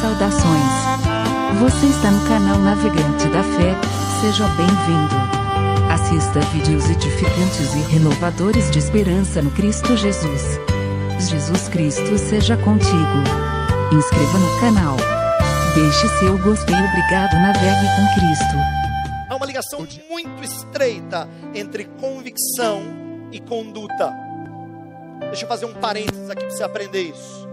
Saudações! 0.00 1.60
Você 1.60 1.86
está 1.86 2.10
no 2.10 2.26
canal 2.26 2.58
Navegante 2.58 3.28
da 3.28 3.42
Fé, 3.42 3.76
seja 4.22 4.46
bem-vindo. 4.56 5.14
Assista 5.92 6.40
vídeos 6.52 6.88
edificantes 6.88 7.74
e 7.74 7.80
renovadores 7.92 8.70
de 8.70 8.78
esperança 8.78 9.42
no 9.42 9.50
Cristo 9.50 9.94
Jesus. 9.98 10.58
Jesus 11.18 11.68
Cristo 11.68 12.16
seja 12.16 12.56
contigo. 12.56 12.96
Inscreva 13.92 14.38
no 14.38 14.60
canal. 14.60 14.96
Deixe 15.74 16.08
seu 16.18 16.38
gostei. 16.38 16.76
Obrigado. 16.76 17.34
Navegue 17.34 17.86
com 17.96 18.20
Cristo. 18.20 18.56
Há 19.28 19.36
uma 19.36 19.44
ligação 19.44 19.86
muito 20.08 20.42
estreita 20.42 21.28
entre 21.54 21.84
convicção 21.84 22.82
e 23.30 23.38
conduta. 23.38 24.14
Deixa 25.26 25.44
eu 25.44 25.48
fazer 25.48 25.66
um 25.66 25.74
parênteses 25.74 26.30
aqui 26.30 26.46
para 26.46 26.50
você 26.50 26.62
aprender 26.62 27.02
isso. 27.02 27.50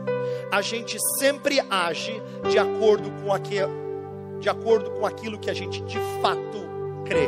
A 0.51 0.61
gente 0.61 0.97
sempre 1.19 1.59
age 1.69 2.21
de 2.49 2.57
acordo 2.57 3.11
com 3.21 3.33
aquilo, 3.33 3.69
de 4.39 4.49
acordo 4.49 4.91
com 4.91 5.05
aquilo 5.05 5.37
que 5.37 5.49
a 5.49 5.53
gente 5.53 5.81
de 5.81 5.99
fato 6.21 6.65
crê. 7.05 7.27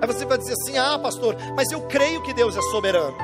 Aí 0.00 0.06
você 0.06 0.24
vai 0.24 0.36
dizer 0.36 0.54
assim: 0.54 0.76
"Ah, 0.76 0.98
pastor, 0.98 1.36
mas 1.54 1.70
eu 1.70 1.82
creio 1.82 2.22
que 2.22 2.34
Deus 2.34 2.56
é 2.56 2.62
soberano". 2.62 3.16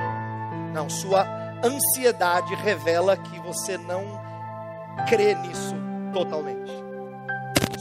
Não, 0.73 0.89
sua 0.89 1.27
ansiedade 1.65 2.55
revela 2.55 3.17
que 3.17 3.41
você 3.41 3.77
não 3.77 4.05
crê 5.09 5.35
nisso 5.35 5.75
totalmente. 6.13 6.73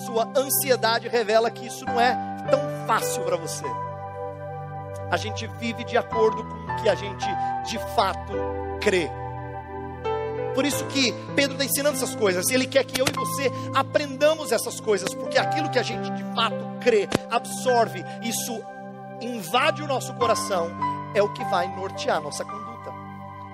Sua 0.06 0.28
ansiedade 0.36 1.08
revela 1.08 1.52
que 1.52 1.68
isso 1.68 1.86
não 1.86 2.00
é 2.00 2.16
tão 2.50 2.60
fácil 2.88 3.24
para 3.24 3.38
você. 3.38 3.66
A 5.12 5.18
gente 5.18 5.46
vive 5.60 5.84
de 5.84 5.98
acordo 5.98 6.44
com 6.44 6.56
o 6.56 6.76
que 6.82 6.90
a 6.90 6.96
gente 6.96 7.28
de 7.66 7.78
fato 7.96 8.34
crê. 8.82 9.10
Por 10.56 10.66
isso 10.66 10.86
que 10.86 11.14
Pedro 11.36 11.52
está 11.52 11.66
ensinando 11.66 11.98
essas 11.98 12.16
coisas. 12.16 12.50
Ele 12.50 12.66
quer 12.66 12.86
que 12.86 13.00
eu 13.00 13.06
e 13.06 13.12
você 13.12 13.52
aprendamos 13.74 14.54
essas 14.54 14.80
coisas, 14.80 15.14
porque 15.14 15.38
aquilo 15.38 15.70
que 15.70 15.78
a 15.78 15.84
gente 15.84 16.10
de 16.10 16.24
fato 16.34 16.56
crê, 16.82 17.08
absorve, 17.30 18.04
isso 18.24 18.64
invade 19.22 19.84
o 19.84 19.88
nosso 19.88 20.14
coração, 20.14 20.72
é 21.14 21.22
o 21.22 21.32
que 21.32 21.44
vai 21.46 21.68
nortear 21.76 22.18
a 22.18 22.22
nossa 22.22 22.44
conduta. 22.46 22.66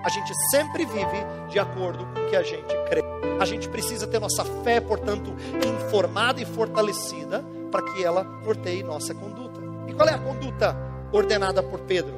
A 0.04 0.08
gente 0.08 0.32
sempre 0.50 0.84
vive 0.84 1.24
de 1.48 1.58
acordo 1.58 2.06
com 2.06 2.20
o 2.20 2.28
que 2.28 2.36
a 2.36 2.42
gente 2.42 2.74
crê. 2.88 3.02
A 3.40 3.44
gente 3.44 3.68
precisa 3.68 4.06
ter 4.06 4.18
nossa 4.18 4.44
fé, 4.62 4.80
portanto, 4.80 5.34
informada 5.66 6.40
e 6.40 6.44
fortalecida 6.44 7.44
para 7.70 7.82
que 7.82 8.04
ela 8.04 8.22
norteie 8.22 8.82
nossa 8.82 9.14
conduta. 9.14 9.60
E 9.88 9.92
qual 9.92 10.08
é 10.08 10.14
a 10.14 10.18
conduta 10.18 10.76
ordenada 11.12 11.62
por 11.62 11.80
Pedro? 11.80 12.14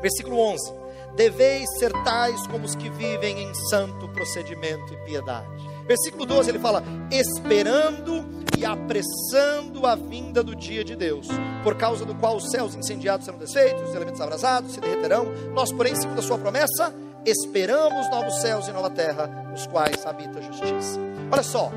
Versículo 0.00 0.38
11: 0.38 0.83
Deveis 1.16 1.68
ser 1.78 1.92
tais 2.02 2.46
como 2.48 2.64
os 2.64 2.74
que 2.74 2.90
vivem 2.90 3.42
em 3.42 3.54
santo 3.70 4.08
procedimento 4.08 4.92
e 4.92 4.96
piedade. 5.04 5.48
Versículo 5.86 6.26
12 6.26 6.50
ele 6.50 6.58
fala: 6.58 6.82
Esperando 7.10 8.26
e 8.58 8.64
apressando 8.64 9.86
a 9.86 9.94
vinda 9.94 10.42
do 10.42 10.56
dia 10.56 10.84
de 10.84 10.96
Deus, 10.96 11.28
por 11.62 11.76
causa 11.76 12.04
do 12.04 12.14
qual 12.14 12.36
os 12.36 12.50
céus 12.50 12.74
incendiados 12.74 13.26
serão 13.26 13.38
desfeitos, 13.38 13.88
os 13.88 13.94
elementos 13.94 14.20
abrasados 14.20 14.72
se 14.72 14.80
derreterão. 14.80 15.26
Nós, 15.52 15.72
porém, 15.72 15.94
segundo 15.94 16.18
a 16.18 16.22
sua 16.22 16.38
promessa, 16.38 16.92
esperamos 17.24 18.10
novos 18.10 18.40
céus 18.40 18.66
e 18.66 18.72
nova 18.72 18.90
terra, 18.90 19.26
nos 19.50 19.66
quais 19.66 20.04
habita 20.04 20.38
a 20.38 20.42
justiça. 20.42 20.98
Olha 21.30 21.42
só, 21.42 21.70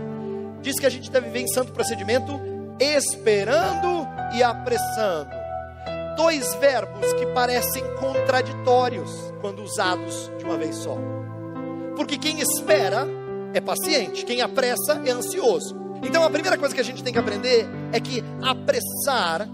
diz 0.62 0.80
que 0.80 0.86
a 0.86 0.90
gente 0.90 1.12
deve 1.12 1.28
viver 1.28 1.42
em 1.42 1.48
santo 1.48 1.72
procedimento, 1.74 2.40
esperando 2.80 4.08
e 4.36 4.42
apressando. 4.42 5.37
Dois 6.18 6.54
verbos 6.56 7.14
que 7.14 7.26
parecem 7.28 7.84
contraditórios 7.96 9.34
quando 9.40 9.62
usados 9.62 10.32
de 10.38 10.44
uma 10.44 10.58
vez 10.58 10.76
só. 10.76 10.98
Porque 11.96 12.18
quem 12.18 12.40
espera 12.40 13.08
é 13.54 13.62
paciente, 13.62 14.26
quem 14.26 14.42
apressa 14.42 15.02
é 15.06 15.12
ansioso. 15.12 15.78
Então 16.04 16.24
a 16.24 16.30
primeira 16.30 16.58
coisa 16.58 16.76
que 16.76 16.82
a 16.82 16.84
gente 16.84 17.04
tem 17.04 17.14
que 17.14 17.20
aprender 17.20 17.68
é 17.92 18.00
que 18.00 18.24
apressar 18.44 19.48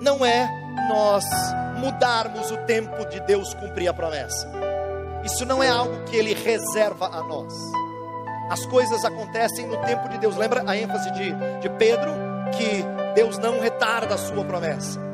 não 0.00 0.24
é 0.24 0.48
nós 0.88 1.24
mudarmos 1.78 2.50
o 2.50 2.56
tempo 2.58 3.04
de 3.08 3.20
Deus 3.20 3.54
cumprir 3.54 3.88
a 3.88 3.94
promessa. 3.94 4.50
Isso 5.24 5.44
não 5.46 5.62
é 5.62 5.68
algo 5.68 6.04
que 6.04 6.16
Ele 6.16 6.34
reserva 6.34 7.06
a 7.06 7.22
nós. 7.22 7.54
As 8.50 8.64
coisas 8.66 9.04
acontecem 9.04 9.66
no 9.66 9.76
tempo 9.84 10.08
de 10.08 10.18
Deus. 10.18 10.36
Lembra 10.36 10.64
a 10.66 10.76
ênfase 10.76 11.10
de, 11.12 11.32
de 11.60 11.68
Pedro? 11.76 12.10
Que 12.56 12.82
Deus 13.14 13.38
não 13.38 13.60
retarda 13.60 14.14
a 14.14 14.18
sua 14.18 14.44
promessa. 14.44 15.07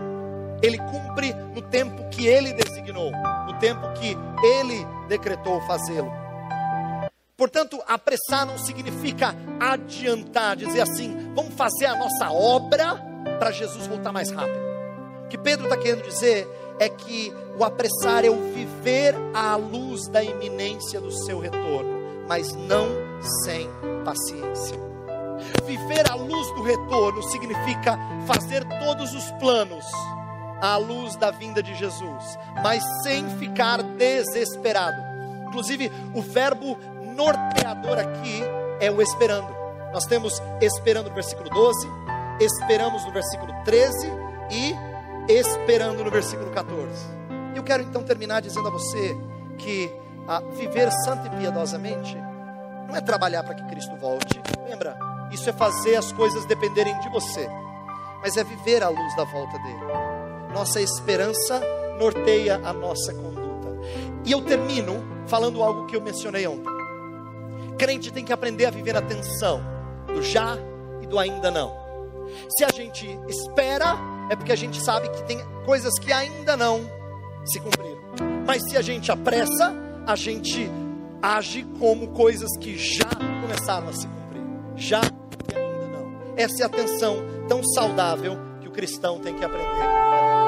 Ele 0.65 0.79
cumpre 0.79 1.35
no 1.55 1.61
tempo 1.61 2.09
que 2.09 2.27
Ele 2.27 2.55
designou, 2.55 3.13
no 3.47 3.59
tempo 3.59 3.87
que 3.93 4.17
Ele 4.43 4.87
decretou 5.09 5.61
fazê-lo. 5.67 6.11
Portanto, 7.37 7.83
apressar 7.87 8.47
não 8.47 8.57
significa 8.57 9.35
adiantar, 9.61 10.57
dizer 10.57 10.81
assim, 10.81 11.33
vamos 11.35 11.53
fazer 11.53 11.85
a 11.85 11.97
nossa 11.97 12.31
obra 12.31 12.95
para 13.39 13.51
Jesus 13.51 13.87
voltar 13.87 14.11
mais 14.11 14.31
rápido. 14.31 14.65
O 15.27 15.29
que 15.29 15.37
Pedro 15.37 15.65
está 15.65 15.77
querendo 15.77 16.03
dizer 16.03 16.49
é 16.81 16.89
que 16.89 17.31
o 17.59 17.63
apressar 17.63 18.25
é 18.25 18.31
o 18.31 18.55
viver 18.55 19.15
à 19.35 19.57
luz 19.57 20.09
da 20.09 20.25
iminência 20.25 20.99
do 20.99 21.13
seu 21.13 21.41
retorno, 21.41 22.25
mas 22.27 22.55
não 22.55 22.89
sem 23.45 23.69
paciência. 24.03 24.79
Viver 25.67 26.11
à 26.11 26.15
luz 26.15 26.47
do 26.55 26.63
retorno 26.63 27.23
significa 27.25 27.99
fazer 28.27 28.65
todos 28.81 29.13
os 29.13 29.31
planos 29.33 29.85
à 30.61 30.77
luz 30.77 31.17
da 31.17 31.31
vinda 31.31 31.63
de 31.63 31.75
Jesus, 31.75 32.39
mas 32.63 32.83
sem 33.03 33.29
ficar 33.39 33.83
desesperado. 33.83 35.03
Inclusive, 35.49 35.91
o 36.15 36.21
verbo 36.21 36.79
norteador 37.15 37.99
aqui 37.99 38.43
é 38.81 38.91
o 38.91 39.01
esperando. 39.01 39.55
Nós 39.93 40.05
temos 40.07 40.43
esperando 40.61 41.09
no 41.09 41.15
versículo 41.15 41.49
12, 41.49 41.87
esperamos 42.41 43.05
no 43.05 43.13
versículo 43.13 43.53
13 43.65 44.11
e 44.51 45.33
esperando 45.33 46.03
no 46.03 46.11
versículo 46.11 46.51
14. 46.51 46.91
Eu 47.55 47.63
quero 47.63 47.83
então 47.83 48.03
terminar 48.03 48.41
dizendo 48.41 48.67
a 48.67 48.71
você 48.71 49.17
que 49.59 49.91
a 50.27 50.41
viver 50.41 50.91
santo 51.05 51.27
e 51.27 51.31
piedosamente 51.31 52.17
não 52.89 52.97
é 52.97 53.01
trabalhar 53.01 53.43
para 53.45 53.55
que 53.55 53.65
Cristo 53.67 53.97
volte. 53.97 54.41
Lembra? 54.69 54.97
Isso 55.31 55.49
é 55.49 55.53
fazer 55.53 55.97
as 55.97 56.13
coisas 56.13 56.45
dependerem 56.47 56.99
de 57.01 57.09
você, 57.11 57.49
mas 58.21 58.37
é 58.37 58.45
viver 58.45 58.83
à 58.83 58.89
luz 58.89 59.17
da 59.17 59.25
volta 59.25 59.59
dele. 59.59 60.34
Nossa 60.55 60.81
esperança 60.81 61.61
norteia 61.99 62.61
a 62.65 62.73
nossa 62.73 63.13
conduta. 63.13 63.69
E 64.25 64.33
eu 64.33 64.41
termino 64.41 65.05
falando 65.27 65.63
algo 65.63 65.87
que 65.87 65.97
eu 65.97 66.01
mencionei 66.01 66.47
ontem. 66.47 66.73
Crente 67.77 68.13
tem 68.13 68.25
que 68.25 68.33
aprender 68.33 68.67
a 68.67 68.71
viver 68.71 68.97
a 68.97 69.03
tensão 69.03 69.61
do 70.07 70.23
já 70.23 70.57
e 71.03 71.07
do 71.07 71.19
ainda 71.19 71.51
não. 71.51 71.75
Se 72.57 72.65
a 72.65 72.69
gente 72.69 73.07
espera, 73.29 73.97
é 74.31 74.37
porque 74.37 74.53
a 74.53 74.57
gente 74.57 74.81
sabe 74.81 75.09
que 75.09 75.23
tem 75.25 75.39
coisas 75.67 75.93
que 75.99 76.13
ainda 76.13 76.57
não 76.57 76.81
se 77.45 77.59
cumpriram. 77.61 78.01
Mas 78.47 78.63
se 78.69 78.77
a 78.77 78.83
gente 78.83 79.11
apressa, 79.11 79.75
a 80.07 80.15
gente 80.15 80.71
age 81.21 81.67
como 81.79 82.09
coisas 82.09 82.49
que 82.59 82.77
já 82.79 83.11
começaram 83.43 83.89
a 83.89 83.93
se 83.93 84.07
cumprir. 84.07 84.43
Já 84.77 85.01
e 85.53 85.57
ainda 85.57 85.87
não. 85.87 86.37
Essa 86.37 86.63
é 86.63 86.67
a 86.67 86.69
tensão 86.69 87.17
tão 87.49 87.63
saudável 87.65 88.39
que 88.61 88.69
o 88.69 88.71
cristão 88.71 89.19
tem 89.19 89.35
que 89.35 89.45
aprender. 89.45 90.44